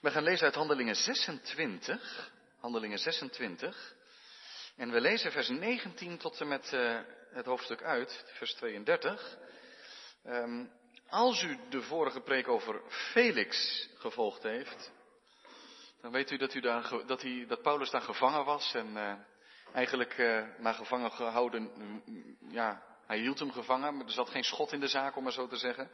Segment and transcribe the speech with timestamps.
[0.00, 2.32] We gaan lezen uit Handelingen 26.
[2.60, 3.94] Handelingen 26.
[4.76, 9.38] En we lezen vers 19 tot en met uh, het hoofdstuk uit, vers 32.
[10.26, 10.72] Um,
[11.08, 14.92] als u de vorige preek over Felix gevolgd heeft,
[16.00, 19.12] dan weet u dat, u daar, dat, hij, dat Paulus daar gevangen was en uh,
[19.72, 21.70] eigenlijk uh, naar gevangen gehouden,
[22.48, 25.32] ja, hij hield hem gevangen, maar er zat geen schot in de zaak om maar
[25.32, 25.90] zo te zeggen.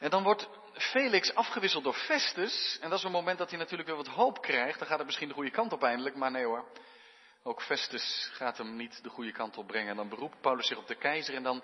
[0.00, 2.78] En dan wordt Felix afgewisseld door Festus.
[2.80, 4.78] En dat is een moment dat hij natuurlijk weer wat hoop krijgt.
[4.78, 6.64] Dan gaat het misschien de goede kant op eindelijk, maar nee hoor.
[7.42, 9.90] Ook Festus gaat hem niet de goede kant op brengen.
[9.90, 11.34] En dan beroept Paulus zich op de keizer.
[11.34, 11.62] En dan,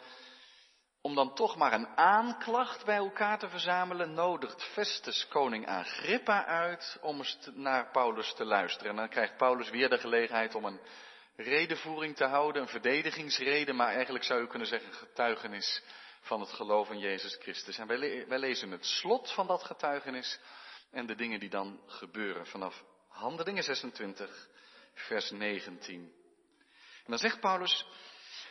[1.01, 6.99] om dan toch maar een aanklacht bij elkaar te verzamelen, nodigt Festus koning Agrippa uit
[7.01, 8.91] om eens naar Paulus te luisteren.
[8.91, 10.81] En dan krijgt Paulus weer de gelegenheid om een
[11.37, 15.83] redenvoering te houden, een verdedigingsreden, maar eigenlijk zou je kunnen zeggen getuigenis
[16.27, 17.79] van het geloof in Jezus Christus.
[17.79, 20.41] En wij, wij lezen het slot van dat getuigenis
[20.91, 24.49] en de dingen die dan gebeuren vanaf Handelingen 26,
[24.95, 26.01] vers 19.
[27.05, 27.87] En dan zegt Paulus,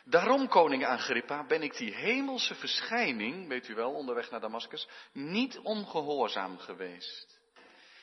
[0.03, 5.59] daarom koning Agrippa ben ik die hemelse verschijning, weet u wel, onderweg naar Damascus, niet
[5.59, 7.39] ongehoorzaam geweest.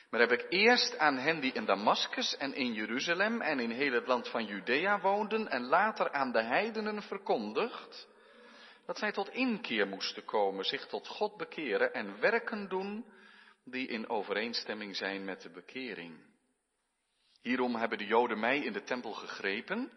[0.09, 3.93] Maar heb ik eerst aan hen die in Damascus en in Jeruzalem en in heel
[3.93, 8.07] het land van Judea woonden en later aan de heidenen verkondigd,
[8.85, 13.05] dat zij tot inkeer moesten komen, zich tot God bekeren en werken doen
[13.65, 16.31] die in overeenstemming zijn met de bekering.
[17.41, 19.91] Hierom hebben de Joden mij in de tempel gegrepen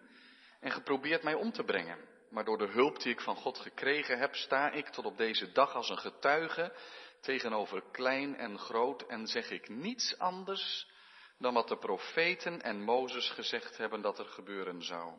[0.61, 1.99] en geprobeerd mij om te brengen.
[2.31, 5.53] Maar door de hulp die ik van God gekregen heb, sta ik tot op deze
[5.53, 6.73] dag als een getuige
[7.21, 10.91] tegenover klein en groot en zeg ik niets anders
[11.39, 15.15] dan wat de profeten en Mozes gezegd hebben dat er gebeuren zou.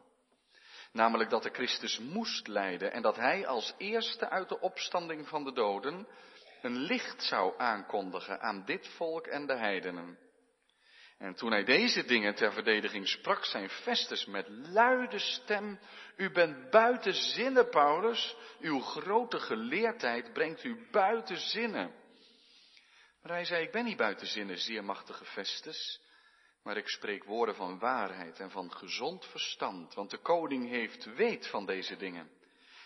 [0.91, 5.43] Namelijk dat de Christus moest lijden en dat hij als eerste uit de opstanding van
[5.43, 6.07] de doden
[6.61, 10.17] een licht zou aankondigen aan dit volk en de heidenen.
[11.17, 15.79] En toen hij deze dingen ter verdediging sprak, zijn Festus met luide stem,
[16.15, 21.91] u bent buiten zinnen, Paulus, uw grote geleerdheid brengt u buiten zinnen.
[23.21, 26.01] Maar hij zei, ik ben niet buiten zinnen, zeer machtige Festus,
[26.67, 31.47] maar ik spreek woorden van waarheid en van gezond verstand, want de koning heeft weet
[31.47, 32.29] van deze dingen.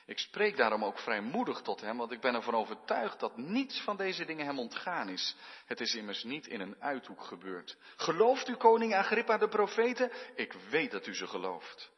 [0.05, 3.97] Ik spreek daarom ook vrijmoedig tot hem, want ik ben ervan overtuigd dat niets van
[3.97, 5.35] deze dingen hem ontgaan is.
[5.65, 7.77] Het is immers niet in een uithoek gebeurd.
[7.95, 10.11] Gelooft u koning Agrippa de profeten?
[10.35, 11.91] Ik weet dat u ze gelooft.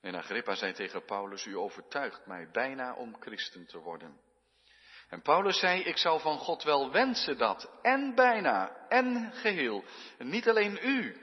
[0.00, 4.20] En Agrippa zei tegen Paulus, u overtuigt mij bijna om christen te worden.
[5.12, 9.84] En Paulus zei, ik zou van God wel wensen dat, en bijna, en geheel,
[10.18, 11.16] niet alleen u,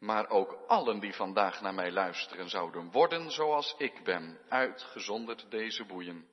[0.00, 5.84] maar ook allen die vandaag naar mij luisteren zouden worden zoals ik ben, uitgezonderd deze
[5.84, 6.26] boeien.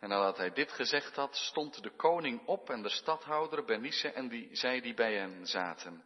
[0.00, 4.28] En nadat hij dit gezegd had, stond de koning op en de stadhouder Bernice en
[4.28, 6.04] die, zij die bij hen zaten.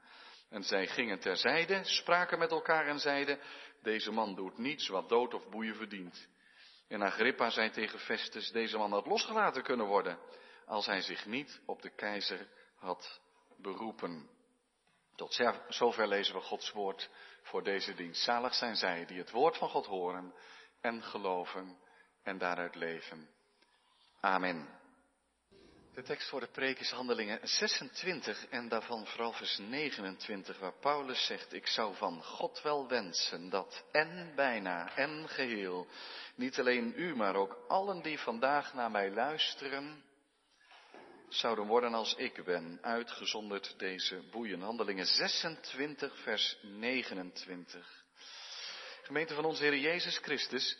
[0.50, 3.38] En zij gingen terzijde, spraken met elkaar en zeiden,
[3.82, 6.28] deze man doet niets wat dood of boeien verdient.
[6.94, 10.18] En Agrippa zei tegen Festus, deze man had losgelaten kunnen worden,
[10.66, 13.20] als hij zich niet op de keizer had
[13.56, 14.30] beroepen.
[15.16, 17.10] Tot zover lezen we Gods woord
[17.42, 18.22] voor deze dienst.
[18.22, 20.34] Zalig zijn zij die het woord van God horen
[20.80, 21.78] en geloven
[22.22, 23.28] en daaruit leven.
[24.20, 24.83] Amen.
[25.94, 31.26] De tekst voor de preek is Handelingen 26 en daarvan vooral vers 29, waar Paulus
[31.26, 35.86] zegt, ik zou van God wel wensen dat en bijna en geheel,
[36.34, 40.04] niet alleen u, maar ook allen die vandaag naar mij luisteren,
[41.28, 44.60] zouden worden als ik ben, uitgezonderd deze boeien.
[44.60, 48.04] Handelingen 26, vers 29.
[49.02, 50.78] Gemeente van onze Heer Jezus Christus,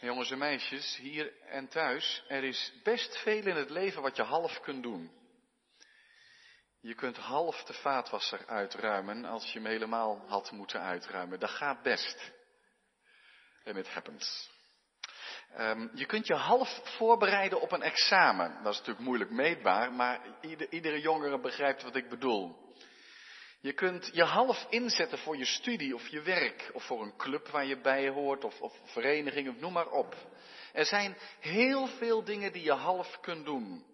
[0.00, 4.22] jongens en meisjes, hier en thuis, er is best veel in het leven wat je
[4.22, 5.10] half kunt doen.
[6.80, 11.40] Je kunt half de vaatwasser uitruimen als je hem helemaal had moeten uitruimen.
[11.40, 12.32] Dat gaat best.
[13.64, 14.50] En it happens.
[15.58, 18.62] Um, je kunt je half voorbereiden op een examen.
[18.62, 22.67] Dat is natuurlijk moeilijk meetbaar, maar ieder, iedere jongere begrijpt wat ik bedoel.
[23.60, 27.48] Je kunt je half inzetten voor je studie of je werk, of voor een club
[27.48, 30.14] waar je bij hoort, of, of vereniging, of noem maar op.
[30.72, 33.84] Er zijn heel veel dingen die je half kunt doen.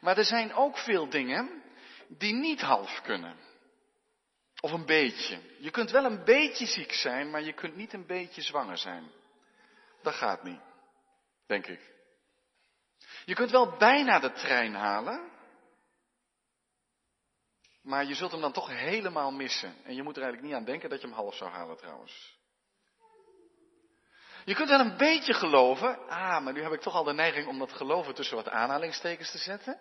[0.00, 1.62] Maar er zijn ook veel dingen
[2.08, 3.36] die niet half kunnen.
[4.60, 5.38] Of een beetje.
[5.58, 9.10] Je kunt wel een beetje ziek zijn, maar je kunt niet een beetje zwanger zijn.
[10.02, 10.60] Dat gaat niet.
[11.46, 11.80] Denk ik.
[13.24, 15.31] Je kunt wel bijna de trein halen,
[17.82, 19.74] maar je zult hem dan toch helemaal missen.
[19.84, 22.40] En je moet er eigenlijk niet aan denken dat je hem half zou halen trouwens.
[24.44, 26.08] Je kunt wel een beetje geloven.
[26.08, 29.30] Ah, maar nu heb ik toch al de neiging om dat geloven tussen wat aanhalingstekens
[29.30, 29.78] te zetten.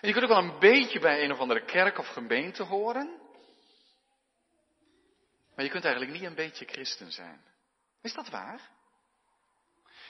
[0.00, 3.24] En je kunt ook wel een beetje bij een of andere kerk of gemeente horen.
[5.54, 7.40] Maar je kunt eigenlijk niet een beetje christen zijn.
[8.02, 8.60] Is dat waar?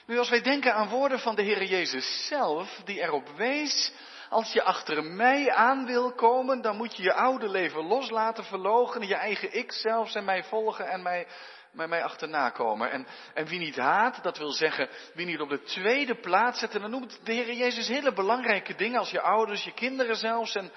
[0.05, 3.91] Nu, als wij denken aan woorden van de Heer Jezus zelf, die erop wees,
[4.29, 9.07] als je achter mij aan wil komen, dan moet je je oude leven loslaten, verlogen,
[9.07, 11.27] je eigen ik zelfs en mij volgen en mij,
[11.71, 12.91] mij, mij achterna komen.
[12.91, 16.75] En, en wie niet haat, dat wil zeggen, wie niet op de tweede plaats zet,
[16.75, 20.55] en dan noemt de Heer Jezus hele belangrijke dingen als je ouders, je kinderen zelfs,
[20.55, 20.71] en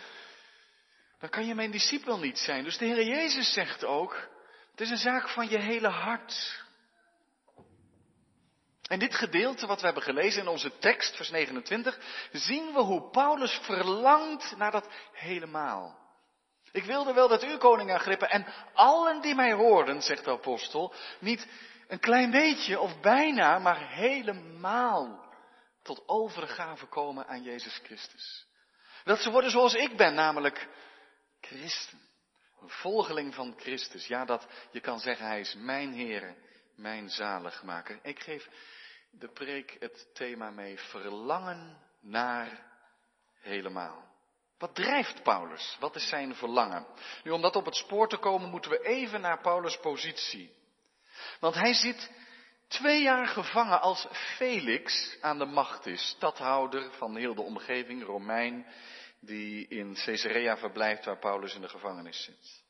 [1.18, 2.64] dan kan je mijn discipel niet zijn.
[2.64, 4.28] Dus de Heer Jezus zegt ook,
[4.70, 6.64] het is een zaak van je hele hart.
[8.90, 11.98] En dit gedeelte wat we hebben gelezen in onze tekst, vers 29,
[12.32, 15.98] zien we hoe Paulus verlangt naar dat helemaal.
[16.72, 20.94] Ik wilde wel dat u, koning Agrippa, en allen die mij hoorden, zegt de apostel,
[21.18, 21.46] niet
[21.88, 25.34] een klein beetje of bijna, maar helemaal
[25.82, 28.46] tot overgave komen aan Jezus Christus.
[29.04, 30.68] Dat ze worden zoals ik ben, namelijk
[31.40, 32.00] christen.
[32.60, 34.06] Een volgeling van Christus.
[34.06, 36.36] Ja, dat je kan zeggen, hij is mijn Heer,
[36.76, 37.98] mijn zaligmaker.
[38.02, 38.48] Ik geef
[39.10, 42.66] de preek het thema mee verlangen naar
[43.40, 44.08] helemaal.
[44.58, 45.76] Wat drijft Paulus?
[45.80, 46.86] Wat is zijn verlangen?
[47.24, 50.52] Nu, om dat op het spoor te komen, moeten we even naar Paulus' positie.
[51.40, 52.10] Want hij zit
[52.68, 58.66] twee jaar gevangen als Felix aan de macht is, stadhouder van heel de omgeving, Romein,
[59.20, 62.62] die in Caesarea verblijft waar Paulus in de gevangenis zit.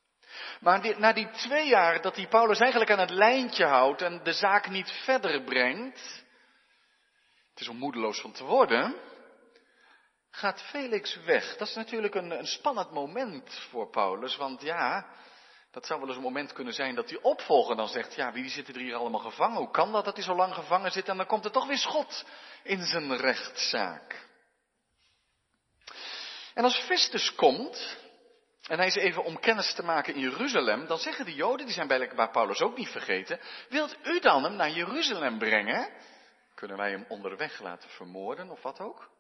[0.61, 4.33] Maar na die twee jaar dat hij Paulus eigenlijk aan het lijntje houdt en de
[4.33, 6.25] zaak niet verder brengt,
[7.61, 8.95] is om moedeloos van te worden,
[10.31, 11.57] gaat Felix weg.
[11.57, 15.07] Dat is natuurlijk een, een spannend moment voor Paulus, want ja,
[15.71, 18.49] dat zou wel eens een moment kunnen zijn dat die opvolger dan zegt, ja, wie
[18.49, 19.59] zitten er hier allemaal gevangen?
[19.59, 21.09] Hoe kan dat dat hij zo lang gevangen zit?
[21.09, 22.25] En dan komt er toch weer schot
[22.63, 24.29] in zijn rechtszaak.
[26.55, 27.97] En als Festus komt,
[28.67, 31.75] en hij is even om kennis te maken in Jeruzalem, dan zeggen de Joden, die
[31.75, 35.89] zijn bij Paulus ook niet vergeten, wilt u dan hem naar Jeruzalem brengen?
[36.61, 39.11] Kunnen wij hem onderweg laten vermoorden of wat ook?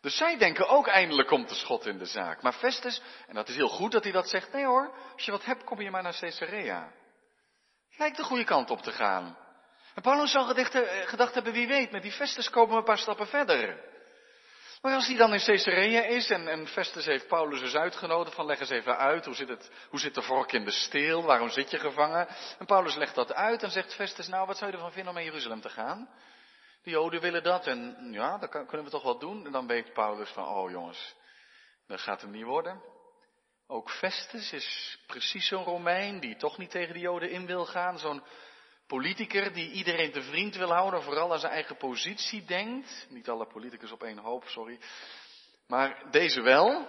[0.00, 2.42] Dus zij denken ook eindelijk komt de schot in de zaak.
[2.42, 5.30] Maar Festus, en dat is heel goed dat hij dat zegt, nee hoor, als je
[5.30, 6.92] wat hebt kom je maar naar Caesarea.
[7.96, 9.38] Lijkt de goede kant op te gaan.
[9.94, 12.98] En Paulus gedacht, eh, gedacht hebben, wie weet, met die Festus komen we een paar
[12.98, 13.80] stappen verder.
[14.82, 18.46] Maar als hij dan in Caesarea is en, en Festus heeft Paulus eens uitgenodigd van
[18.46, 21.48] leg eens even uit, hoe zit, het, hoe zit de vork in de steel, waarom
[21.48, 22.28] zit je gevangen?
[22.58, 25.14] En Paulus legt dat uit en zegt Festus, nou wat zou je ervan vinden om
[25.14, 26.08] naar Jeruzalem te gaan?
[26.88, 29.46] De Joden willen dat en ja, dat kunnen we toch wel doen.
[29.46, 31.14] En dan weet Paulus van, oh jongens,
[31.86, 32.82] dat gaat hem niet worden.
[33.66, 37.98] Ook Festus is precies zo'n Romein die toch niet tegen de Joden in wil gaan.
[37.98, 38.22] Zo'n
[38.86, 43.06] politiker die iedereen te vriend wil houden, vooral aan zijn eigen positie denkt.
[43.08, 44.78] Niet alle politicus op één hoop, sorry.
[45.66, 46.86] Maar deze wel.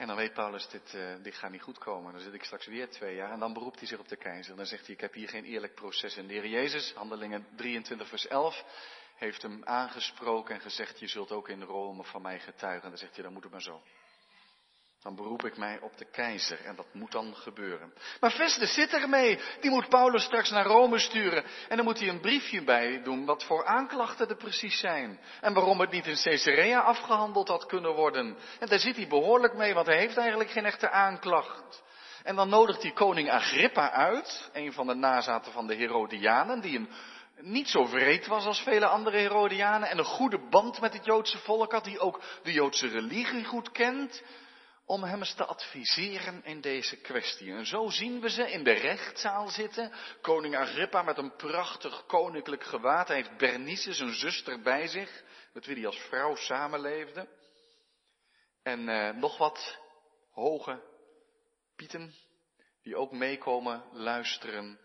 [0.00, 2.12] En dan weet Paulus, dit, uh, dit gaat niet goed komen.
[2.12, 3.32] Dan zit ik straks weer twee jaar.
[3.32, 4.56] En dan beroept hij zich op de keizer.
[4.56, 6.16] Dan zegt hij, ik heb hier geen eerlijk proces.
[6.16, 8.64] En de Heer Jezus, handelingen 23 vers 11,
[9.14, 12.82] heeft hem aangesproken en gezegd, je zult ook in Rome van mij getuigen.
[12.82, 13.82] En dan zegt hij, dan moet het maar zo.
[15.02, 17.92] Dan beroep ik mij op de keizer en dat moet dan gebeuren.
[18.20, 19.38] Maar Festus zit ermee.
[19.60, 21.44] Die moet Paulus straks naar Rome sturen.
[21.68, 25.20] En dan moet hij een briefje bij doen wat voor aanklachten er precies zijn.
[25.40, 28.36] En waarom het niet in Caesarea afgehandeld had kunnen worden.
[28.58, 31.82] En daar zit hij behoorlijk mee, want hij heeft eigenlijk geen echte aanklacht.
[32.22, 36.78] En dan nodigt hij koning Agrippa uit, een van de nazaten van de Herodianen, die
[36.78, 36.88] een
[37.42, 41.38] niet zo vreed was als vele andere Herodianen en een goede band met het Joodse
[41.38, 44.22] volk had, die ook de Joodse religie goed kent
[44.90, 47.52] om hem eens te adviseren in deze kwestie.
[47.52, 49.92] En zo zien we ze in de rechtszaal zitten.
[50.20, 53.08] Koning Agrippa met een prachtig koninklijk gewaad.
[53.08, 57.28] Hij heeft Bernice, zijn zuster, bij zich, met wie hij als vrouw samenleefde.
[58.62, 59.78] En eh, nog wat
[60.30, 60.82] hoge
[61.76, 62.14] pieten,
[62.82, 64.78] die ook meekomen luisteren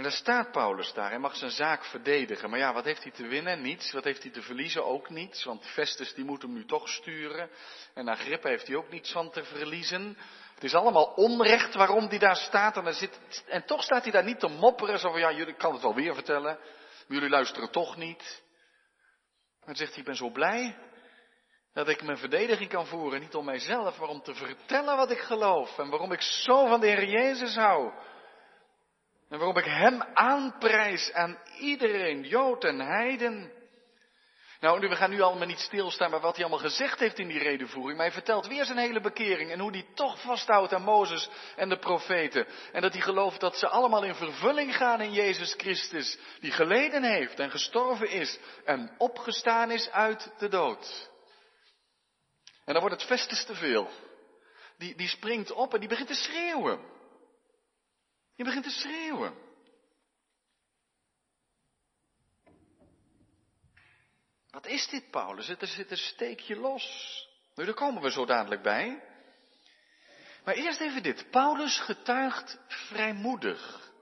[0.00, 1.08] en daar staat Paulus daar.
[1.10, 2.50] Hij mag zijn zaak verdedigen.
[2.50, 3.62] Maar ja, wat heeft hij te winnen?
[3.62, 3.92] Niets.
[3.92, 4.84] Wat heeft hij te verliezen?
[4.84, 5.44] Ook niets.
[5.44, 7.50] Want Festus die moet hem nu toch sturen.
[7.94, 10.16] En Agrippa heeft hij ook niets van te verliezen.
[10.54, 12.76] Het is allemaal onrecht waarom hij daar staat.
[12.76, 14.98] En, zit, en toch staat hij daar niet te mopperen.
[14.98, 16.58] Zo van, ja, jullie kan het wel weer vertellen.
[17.06, 18.42] Maar jullie luisteren toch niet.
[19.64, 20.76] Dan zegt hij, ik ben zo blij
[21.72, 23.20] dat ik mijn verdediging kan voeren.
[23.20, 25.78] Niet om mijzelf, maar om te vertellen wat ik geloof.
[25.78, 27.92] En waarom ik zo van de Heer Jezus hou.
[29.30, 33.52] En waarom ik Hem aanprijs aan iedereen, Jood en Heiden.
[34.60, 37.38] Nou, we gaan nu allemaal niet stilstaan bij wat hij allemaal gezegd heeft in die
[37.38, 37.96] redenvoering.
[37.96, 41.68] Maar hij vertelt weer zijn hele bekering en hoe hij toch vasthoudt aan Mozes en
[41.68, 42.46] de profeten.
[42.72, 46.18] En dat hij gelooft dat ze allemaal in vervulling gaan in Jezus Christus.
[46.40, 51.10] Die geleden heeft en gestorven is en opgestaan is uit de dood.
[52.64, 53.90] En dan wordt het Festus te veel.
[54.78, 56.98] Die, die springt op en die begint te schreeuwen.
[58.40, 59.34] Die begint te schreeuwen.
[64.50, 65.48] Wat is dit, Paulus?
[65.48, 66.84] Er zit een steekje los.
[67.54, 69.04] Nu, daar komen we zo dadelijk bij.
[70.44, 71.30] Maar eerst even dit.
[71.30, 73.92] Paulus getuigt vrijmoedig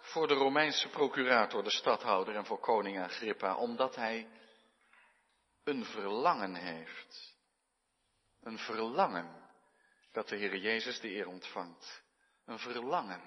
[0.00, 4.28] voor de Romeinse procurator, de stadhouder en voor koning Agrippa, omdat hij
[5.64, 7.36] een verlangen heeft.
[8.40, 9.50] Een verlangen
[10.12, 12.06] dat de Heer Jezus de eer ontvangt.
[12.48, 13.22] Een verlangen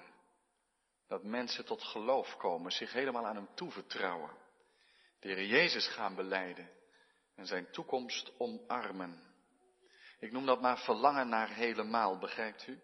[1.06, 4.30] dat mensen tot geloof komen, zich helemaal aan hem toevertrouwen
[5.18, 6.70] de Heer Jezus gaan beleiden
[7.34, 9.22] en zijn toekomst omarmen.
[10.18, 12.74] Ik noem dat maar verlangen naar helemaal, begrijpt u?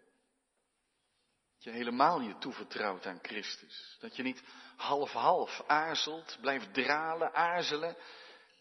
[1.53, 3.97] Dat je helemaal je toevertrouwt aan Christus.
[3.99, 4.43] Dat je niet
[4.75, 7.97] half-half aarzelt, blijft dralen, aarzelen,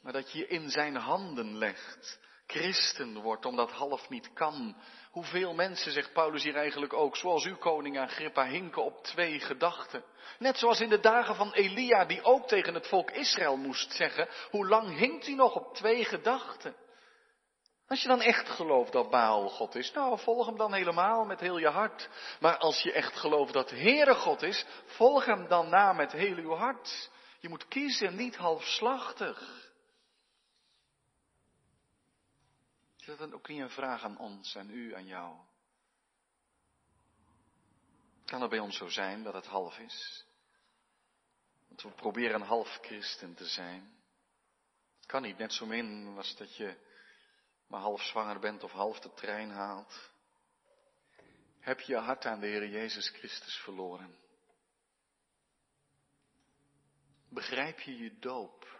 [0.02, 4.76] maar dat je je in zijn handen legt christen wordt, omdat half niet kan.
[5.11, 10.05] Hoeveel mensen, zegt Paulus hier eigenlijk ook, zoals uw koning Agrippa, hinken op twee gedachten.
[10.38, 14.28] Net zoals in de dagen van Elia, die ook tegen het volk Israël moest zeggen,
[14.50, 16.75] hoe lang hinkt u nog op twee gedachten?
[17.88, 21.40] Als je dan echt gelooft dat Baal God is, nou volg hem dan helemaal met
[21.40, 22.09] heel je hart.
[22.40, 26.37] Maar als je echt gelooft dat Heere God is, volg hem dan na met heel
[26.37, 27.11] uw hart.
[27.40, 29.67] Je moet kiezen, niet halfslachtig.
[32.87, 35.36] Is dat dan ook niet een vraag aan ons en u, aan jou?
[38.24, 40.24] Kan het bij ons zo zijn dat het half is?
[41.68, 43.96] Dat we proberen een half christen te zijn.
[44.96, 46.76] Het kan niet net zo min als dat je
[47.66, 50.10] maar half zwanger bent of half de trein haalt.
[51.60, 54.18] Heb je je hart aan de Heer Jezus Christus verloren?
[57.28, 58.77] Begrijp je je doop?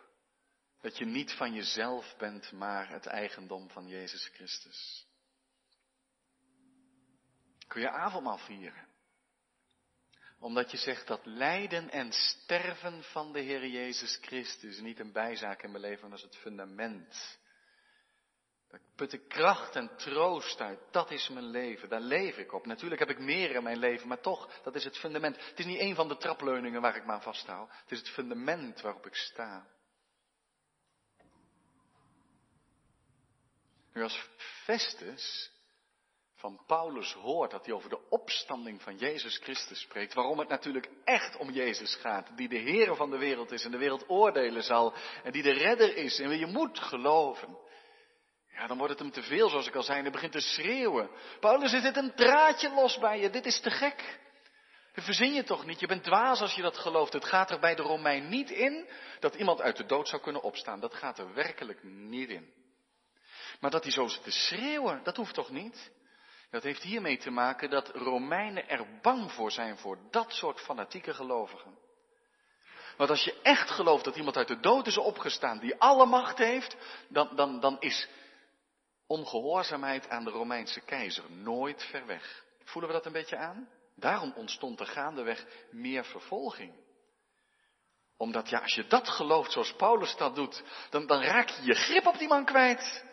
[0.81, 5.07] Dat je niet van jezelf bent, maar het eigendom van Jezus Christus.
[7.67, 8.87] Kun je avondmaal vieren?
[10.41, 15.63] Omdat je zegt dat lijden en sterven van de Heer Jezus Christus niet een bijzaak
[15.63, 17.39] in mijn leven, dat is het fundament.
[18.69, 20.81] Daar put ik kracht en troost uit.
[20.91, 21.89] Dat is mijn leven.
[21.89, 22.67] Daar leef ik op.
[22.67, 25.37] Natuurlijk heb ik meer in mijn leven, maar toch, dat is het fundament.
[25.37, 27.71] Het is niet een van de trapleuningen waar ik me aan vasthoud.
[27.71, 29.67] Het is het fundament waarop ik sta.
[33.99, 34.29] Nu als
[34.65, 35.51] Festus
[36.35, 40.89] van Paulus hoort dat hij over de opstanding van Jezus Christus spreekt, waarom het natuurlijk
[41.05, 44.63] echt om Jezus gaat, die de Heer van de wereld is en de wereld oordelen
[44.63, 47.59] zal en die de redder is en je moet geloven.
[48.53, 50.41] Ja, dan wordt het hem te veel, zoals ik al zei, en hij begint te
[50.41, 51.11] schreeuwen.
[51.41, 53.31] Paulus, is dit een draadje los bij je?
[53.31, 54.19] Dit is te gek.
[54.95, 55.81] Dat verzin je toch niet?
[55.81, 57.13] Je bent dwaas als je dat gelooft.
[57.13, 58.89] Het gaat er bij de Romein niet in
[59.21, 60.81] dat iemand uit de dood zou kunnen opstaan.
[60.81, 62.58] Dat gaat er werkelijk niet in.
[63.61, 65.91] Maar dat hij zo zit te schreeuwen, dat hoeft toch niet?
[66.51, 71.15] Dat heeft hiermee te maken dat Romeinen er bang voor zijn voor dat soort fanatieke
[71.15, 71.79] gelovigen.
[72.97, 76.39] Want als je echt gelooft dat iemand uit de dood is opgestaan, die alle macht
[76.39, 76.77] heeft,
[77.09, 78.09] dan, dan, dan is
[79.07, 82.45] ongehoorzaamheid aan de Romeinse keizer nooit ver weg.
[82.65, 83.69] Voelen we dat een beetje aan?
[83.97, 86.75] Daarom ontstond er gaandeweg meer vervolging.
[88.17, 91.75] Omdat ja, als je dat gelooft zoals Paulus dat doet, dan, dan raak je je
[91.75, 93.05] grip op die man kwijt.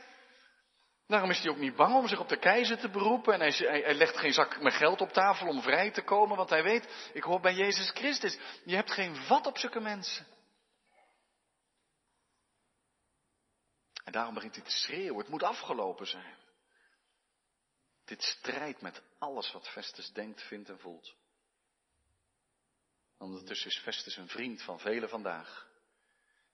[1.08, 3.34] Daarom is hij ook niet bang om zich op de keizer te beroepen.
[3.34, 6.38] En hij, legt geen zak met geld op tafel om vrij te komen.
[6.38, 8.38] Want hij weet, ik hoor bij Jezus Christus.
[8.64, 10.28] Je hebt geen vat op zulke mensen.
[14.04, 15.20] En daarom begint hij te schreeuwen.
[15.20, 16.38] Het moet afgelopen zijn.
[18.06, 21.16] Dit strijdt met alles wat Festus denkt, vindt en voelt.
[23.18, 25.68] Ondertussen is Festus een vriend van velen vandaag.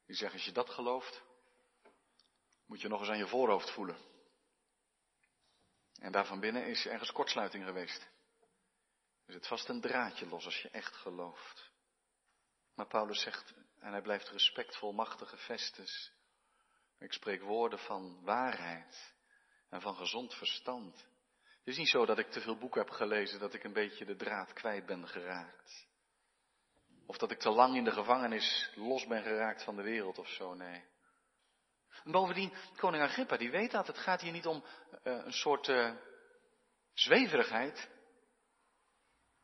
[0.05, 1.21] Die zeggen, als je dat gelooft,
[2.65, 4.10] moet je nog eens aan je voorhoofd voelen.
[6.01, 8.09] En daar van binnen is ergens kortsluiting geweest.
[9.25, 11.71] Er zit vast een draadje los als je echt gelooft.
[12.75, 16.11] Maar Paulus zegt, en hij blijft respectvol, machtige Festus.
[16.99, 19.13] Ik spreek woorden van waarheid
[19.69, 20.95] en van gezond verstand.
[21.43, 24.05] Het is niet zo dat ik te veel boeken heb gelezen dat ik een beetje
[24.05, 25.87] de draad kwijt ben geraakt.
[27.05, 30.27] Of dat ik te lang in de gevangenis los ben geraakt van de wereld of
[30.27, 30.83] zo, nee.
[32.03, 33.87] En bovendien, koning Agrippa, die weet dat.
[33.87, 34.63] Het gaat hier niet om
[35.03, 35.93] uh, een soort uh,
[36.93, 37.89] zweverigheid.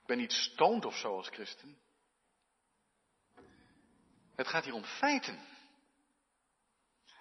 [0.02, 1.78] Ik ben niet stoned of zo als christen.
[4.36, 5.40] Het gaat hier om feiten.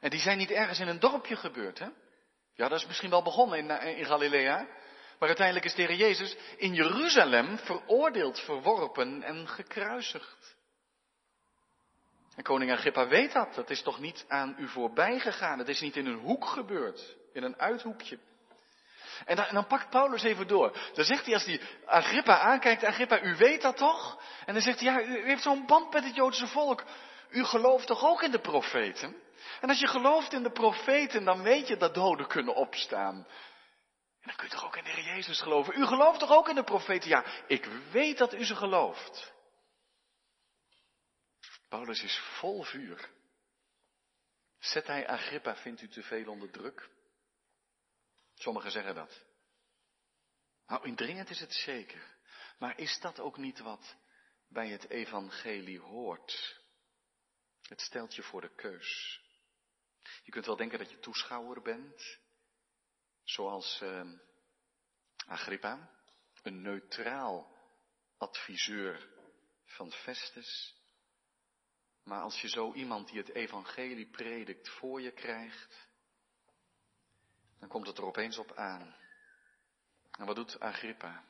[0.01, 1.89] En die zijn niet ergens in een dorpje gebeurd, hè?
[2.55, 4.69] Ja, dat is misschien wel begonnen in, in Galilea.
[5.19, 10.56] Maar uiteindelijk is de Jezus in Jeruzalem veroordeeld, verworpen en gekruisigd.
[12.37, 13.55] En koning Agrippa weet dat.
[13.55, 15.59] Dat is toch niet aan u voorbij gegaan.
[15.59, 17.17] Het is niet in een hoek gebeurd.
[17.33, 18.19] In een uithoekje.
[19.25, 20.77] En dan, dan, pakt Paulus even door.
[20.95, 24.23] Dan zegt hij als hij Agrippa aankijkt, Agrippa, u weet dat toch?
[24.47, 26.85] En dan zegt hij, ja, u, u heeft zo'n band met het Joodse volk.
[27.31, 29.17] U gelooft toch ook in de profeten?
[29.61, 33.15] En als je gelooft in de profeten, dan weet je dat doden kunnen opstaan.
[34.21, 35.79] En dan kun je toch ook in de Heer Jezus geloven?
[35.79, 37.09] U gelooft toch ook in de profeten?
[37.09, 39.35] Ja, ik weet dat u ze gelooft.
[41.77, 43.11] Paulus is vol vuur.
[44.59, 46.91] Zet hij Agrippa, vindt u te veel onder druk?
[48.35, 49.25] Sommigen zeggen dat.
[50.67, 52.17] Nou, indringend is het zeker.
[52.59, 53.97] Maar is dat ook niet wat
[54.49, 56.61] bij het evangelie hoort?
[57.63, 59.21] Het stelt je voor de keus.
[60.23, 62.19] Je kunt wel denken dat je toeschouwer bent,
[63.23, 64.13] zoals uh,
[65.27, 65.91] Agrippa,
[66.43, 67.57] een neutraal
[68.17, 69.09] adviseur
[69.65, 70.76] van Festus.
[72.07, 75.89] Maar als je zo iemand die het evangelie predikt voor je krijgt,
[77.59, 78.97] dan komt het er opeens op aan.
[80.11, 81.25] En wat doet Agrippa?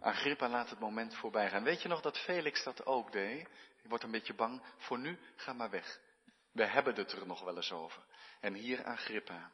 [0.00, 1.62] Agrippa laat het moment voorbij gaan.
[1.62, 3.40] Weet je nog dat Felix dat ook deed?
[3.82, 4.62] Ik word een beetje bang.
[4.76, 6.00] Voor nu, ga maar weg.
[6.52, 8.04] We hebben het er nog wel eens over.
[8.40, 9.50] En hier Agrippa,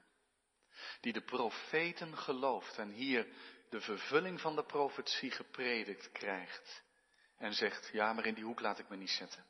[1.00, 3.26] die de profeten gelooft en hier
[3.68, 6.88] de vervulling van de profetie gepredikt krijgt.
[7.40, 9.44] En zegt, ja, maar in die hoek laat ik me niet zetten.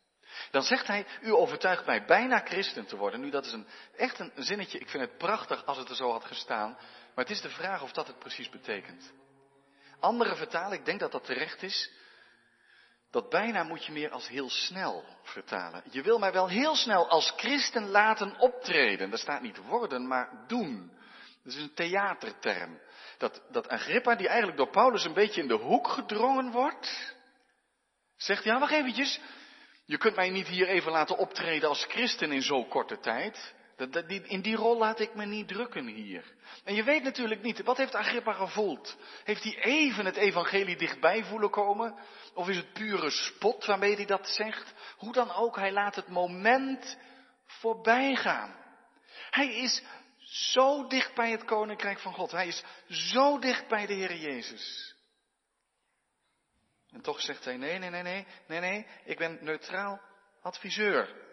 [0.50, 3.20] Dan zegt hij, u overtuigt mij bijna christen te worden.
[3.20, 3.66] Nu, dat is een,
[3.96, 6.70] echt een zinnetje, ik vind het prachtig als het er zo had gestaan.
[7.14, 9.12] Maar het is de vraag of dat het precies betekent.
[10.00, 11.90] Andere vertalen, ik denk dat dat terecht is.
[13.10, 15.82] Dat bijna moet je meer als heel snel vertalen.
[15.90, 19.10] Je wil mij wel heel snel als christen laten optreden.
[19.10, 20.92] Dat staat niet worden, maar doen.
[21.44, 22.80] Dat is een theaterterm.
[23.18, 27.18] Dat, dat Agrippa, die eigenlijk door Paulus een beetje in de hoek gedrongen wordt,
[28.22, 29.20] zegt, ja, wacht eventjes,
[29.84, 33.54] je kunt mij niet hier even laten optreden als christen in zo'n korte tijd.
[34.26, 36.24] In die rol laat ik me niet drukken hier.
[36.64, 38.96] En je weet natuurlijk niet, wat heeft Agrippa gevoeld?
[39.24, 41.94] Heeft hij even het evangelie dichtbij voelen komen?
[42.34, 44.74] Of is het pure spot waarmee hij dat zegt?
[44.96, 46.98] Hoe dan ook, hij laat het moment
[47.46, 48.56] voorbij gaan.
[49.30, 49.82] Hij is
[50.30, 52.30] zo dicht bij het koninkrijk van God.
[52.30, 54.89] Hij is zo dicht bij de Heer Jezus.
[56.92, 60.00] En toch zegt hij, nee, nee, nee, nee, nee, nee, ik ben neutraal
[60.40, 61.28] adviseur.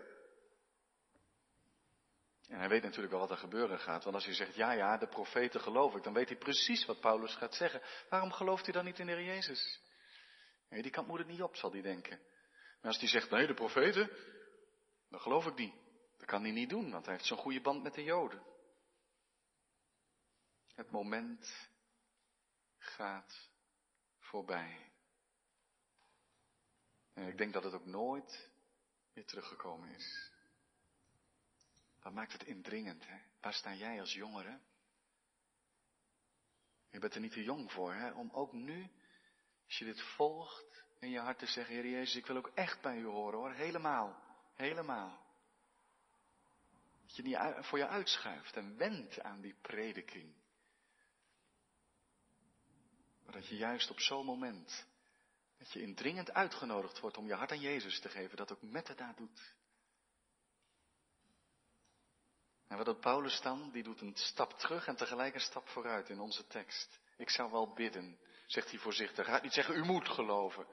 [2.48, 4.04] En hij weet natuurlijk wel wat er gebeuren gaat.
[4.04, 7.00] Want als hij zegt, ja, ja, de profeten geloof ik, dan weet hij precies wat
[7.00, 7.82] Paulus gaat zeggen.
[8.10, 9.82] Waarom gelooft hij dan niet in de Heer Jezus?
[10.70, 12.20] Nee, die kant moet het niet op, zal hij denken.
[12.82, 14.12] Maar als hij zegt, nee, de profeten,
[15.10, 15.74] dan geloof ik die.
[16.18, 18.44] Dat kan hij niet doen, want hij heeft zo'n goede band met de Joden.
[20.76, 21.70] Het moment
[22.78, 23.50] gaat
[24.20, 24.92] voorbij.
[27.18, 28.50] En ik denk dat het ook nooit
[29.14, 30.32] weer teruggekomen is.
[32.02, 33.18] Wat maakt het indringend, hè?
[33.42, 34.60] Waar sta jij als jongere?
[36.90, 38.12] Je bent er niet te jong voor, hè?
[38.12, 38.92] Om ook nu,
[39.66, 42.82] als je dit volgt, in je hart te zeggen, Heer Jezus, ik wil ook echt
[42.82, 43.52] bij u horen, hoor.
[43.52, 44.24] Helemaal.
[44.54, 45.26] Helemaal.
[47.06, 50.36] Dat je niet voor je uitschuift en wendt aan die prediking.
[53.24, 54.88] Maar dat je juist op zo'n moment,
[55.58, 58.88] dat je indringend uitgenodigd wordt om je hart aan Jezus te geven, dat ook met
[58.88, 59.56] het daar doet.
[62.68, 63.72] En wat doet Paulus dan?
[63.72, 67.00] Die doet een stap terug en tegelijk een stap vooruit in onze tekst.
[67.18, 69.26] Ik zou wel bidden, zegt hij voorzichtig.
[69.26, 70.68] Hij gaat niet zeggen, u moet geloven.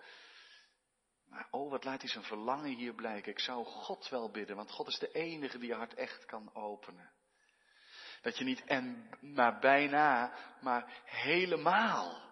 [1.24, 3.32] Maar oh, wat laat hij zijn verlangen hier blijken.
[3.32, 6.54] Ik zou God wel bidden, want God is de enige die je hart echt kan
[6.54, 7.10] openen.
[8.22, 12.22] Dat je niet en maar bijna, maar helemaal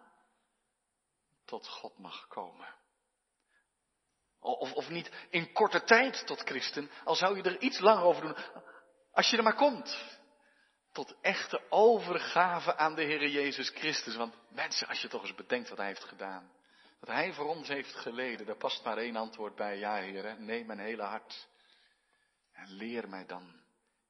[1.45, 2.75] tot God mag komen.
[4.41, 8.23] Of, of niet in korte tijd tot christen, al zou je er iets langer over
[8.23, 8.37] doen.
[9.13, 10.21] Als je er maar komt.
[10.93, 14.17] Tot echte overgave aan de Heer Jezus Christus.
[14.17, 16.53] Want mensen, als je toch eens bedenkt wat Hij heeft gedaan.
[17.01, 18.47] Wat Hij voor ons heeft geleden.
[18.47, 19.79] Daar past maar één antwoord bij.
[19.79, 21.49] Ja, Heer, neem mijn hele hart.
[22.53, 23.63] En leer mij dan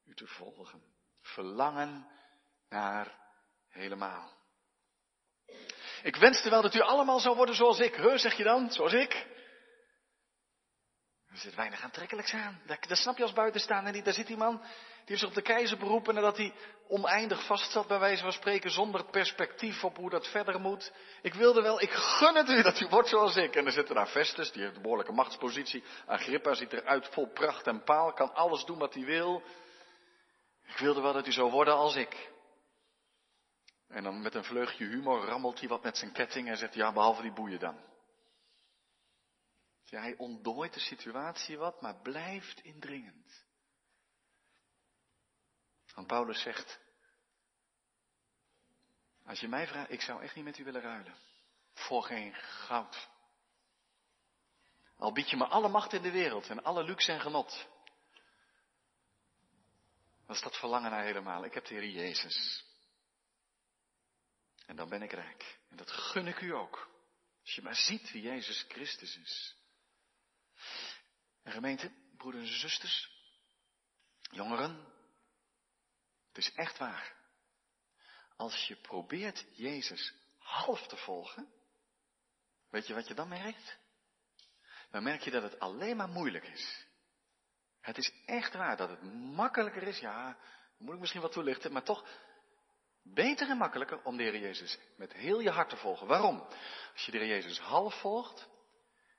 [0.05, 0.83] u te volgen.
[1.21, 2.07] Verlangen
[2.69, 3.17] naar
[3.69, 4.31] helemaal.
[6.03, 7.95] Ik wenste wel dat u allemaal zou worden zoals ik.
[7.95, 8.71] He, zeg je dan?
[8.71, 9.25] Zoals ik?
[11.31, 12.61] Er zit weinig aantrekkelijks aan.
[12.87, 14.05] Dat snap je als buitenstaander niet.
[14.05, 14.69] Daar zit die man, die
[15.05, 16.53] heeft zich op de keizer beroepen nadat hij
[16.87, 20.91] oneindig vastzat, bij wijze van spreken, zonder perspectief op hoe dat verder moet.
[21.21, 23.55] Ik wilde wel, ik gun het u dat u wordt zoals ik.
[23.55, 25.83] En er zit daar Vestus, die heeft een behoorlijke machtspositie.
[26.05, 29.43] Agrippa ziet eruit vol pracht en paal, kan alles doen wat hij wil.
[30.67, 32.31] Ik wilde wel dat u zou worden als ik.
[33.87, 36.93] En dan met een vleugje humor rammelt hij wat met zijn ketting en zegt, ja,
[36.93, 37.91] behalve die boeien dan.
[39.89, 43.45] Hij ontdooit de situatie wat, maar blijft indringend.
[45.93, 46.79] Want Paulus zegt,
[49.25, 51.15] als je mij vraagt, ik zou echt niet met u willen ruilen.
[51.73, 53.09] Voor geen goud.
[54.97, 57.67] Al bied je me alle macht in de wereld en alle luxe en genot.
[60.25, 61.45] Wat is dat verlangen naar helemaal?
[61.45, 62.65] Ik heb de Heer Jezus.
[64.65, 65.59] En dan ben ik rijk.
[65.69, 66.91] En dat gun ik u ook.
[67.41, 69.55] Als je maar ziet wie Jezus Christus is.
[71.43, 73.09] En gemeente, broeders en zusters,
[74.31, 74.93] jongeren,
[76.27, 77.15] het is echt waar.
[78.35, 81.53] Als je probeert Jezus half te volgen,
[82.69, 83.77] weet je wat je dan merkt?
[84.91, 86.85] Dan merk je dat het alleen maar moeilijk is.
[87.79, 90.37] Het is echt waar dat het makkelijker is, ja,
[90.77, 92.07] moet ik misschien wat toelichten, maar toch
[93.03, 96.07] beter en makkelijker om de Heer Jezus met heel je hart te volgen.
[96.07, 96.47] Waarom?
[96.93, 98.49] Als je de Heer Jezus half volgt,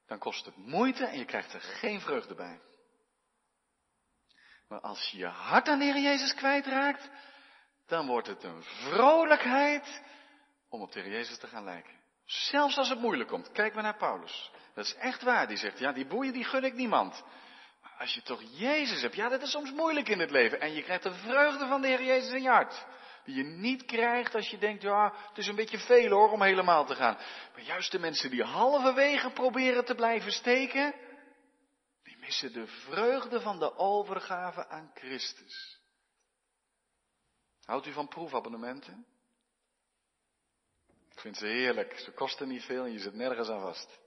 [0.06, 2.60] dan kost het moeite en je krijgt er geen vreugde bij.
[4.68, 7.10] Maar als je je hart aan de Heer Jezus kwijtraakt,
[7.86, 10.02] dan wordt het een vrolijkheid
[10.68, 12.02] om op de Heer Jezus te gaan lijken.
[12.24, 13.52] Zelfs als het moeilijk komt.
[13.52, 14.50] Kijk maar naar Paulus.
[14.74, 15.48] Dat is echt waar.
[15.48, 17.24] Die zegt, ja, die boeien die gun ik niemand.
[17.82, 20.60] Maar als je toch Jezus hebt, ja, dat is soms moeilijk in het leven.
[20.60, 22.86] En je krijgt de vreugde van de Heer Jezus in je hart.
[23.24, 26.42] Die je niet krijgt als je denkt, ja, het is een beetje veel hoor om
[26.42, 27.14] helemaal te gaan.
[27.52, 30.94] Maar juist de mensen die halverwege proberen te blijven steken,
[32.02, 35.80] die missen de vreugde van de overgave aan Christus.
[37.64, 39.06] Houdt u van proefabonnementen?
[41.10, 41.98] Ik vind ze heerlijk.
[41.98, 44.00] Ze kosten niet veel en je zit nergens aan vast.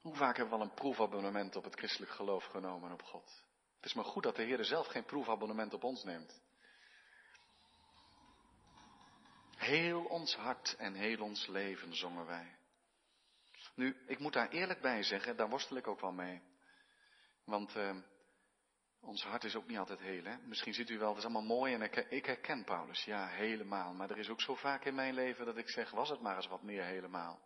[0.00, 3.44] Hoe vaak hebben we al een proefabonnement op het christelijk geloof genomen en op God?
[3.76, 6.41] Het is maar goed dat de Heer zelf geen proefabonnement op ons neemt.
[9.62, 12.56] Heel ons hart en heel ons leven zongen wij.
[13.74, 16.42] Nu, ik moet daar eerlijk bij zeggen, daar worstel ik ook wel mee.
[17.44, 17.96] Want uh,
[19.00, 20.36] ons hart is ook niet altijd heel, hè.
[20.36, 23.94] Misschien ziet u wel, het is allemaal mooi en ik, ik herken Paulus, ja, helemaal.
[23.94, 26.36] Maar er is ook zo vaak in mijn leven dat ik zeg, was het maar
[26.36, 27.40] eens wat meer helemaal.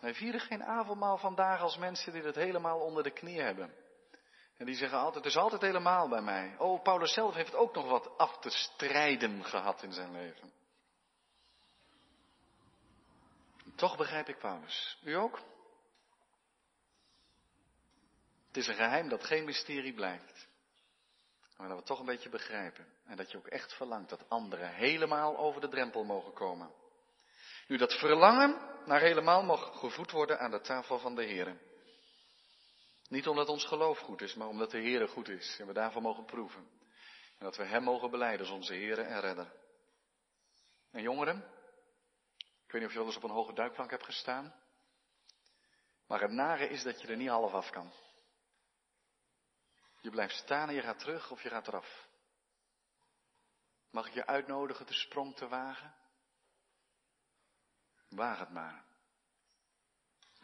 [0.00, 3.83] Wij vieren geen avondmaal vandaag als mensen die het helemaal onder de knie hebben.
[4.56, 6.54] En die zeggen altijd, het is altijd helemaal bij mij.
[6.58, 10.52] Oh, Paulus zelf heeft ook nog wat af te strijden gehad in zijn leven.
[13.74, 14.98] toch begrijp ik Paulus.
[15.02, 15.40] U ook?
[18.46, 20.48] Het is een geheim dat geen mysterie blijft.
[21.56, 22.86] Maar dat we toch een beetje begrijpen.
[23.04, 26.70] En dat je ook echt verlangt dat anderen helemaal over de drempel mogen komen.
[27.66, 31.56] Nu dat verlangen naar helemaal mag gevoed worden aan de tafel van de Heer.
[33.14, 36.02] Niet omdat ons geloof goed is, maar omdat de Heer goed is en we daarvan
[36.02, 36.70] mogen proeven.
[37.38, 39.52] En dat we Hem mogen beleiden als onze Heer en Redder.
[40.90, 41.36] En jongeren,
[42.36, 44.54] ik weet niet of je wel eens op een hoge duikplank hebt gestaan.
[46.06, 47.92] Maar het nare is dat je er niet half af kan.
[50.00, 52.08] Je blijft staan en je gaat terug of je gaat eraf.
[53.90, 55.94] Mag ik je uitnodigen de sprong te wagen?
[58.08, 58.83] Waag het maar.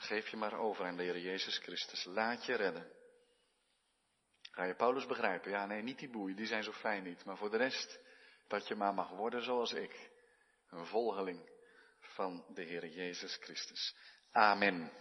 [0.01, 2.05] Geef je maar over aan de Heer Jezus Christus.
[2.05, 2.93] Laat je redden.
[4.51, 5.51] Ga je Paulus begrijpen?
[5.51, 7.25] Ja, nee, niet die boeien, die zijn zo fijn niet.
[7.25, 8.01] Maar voor de rest,
[8.47, 10.11] dat je maar mag worden zoals ik.
[10.69, 11.51] Een volgeling
[11.99, 13.97] van de Heer Jezus Christus.
[14.31, 14.93] Amen.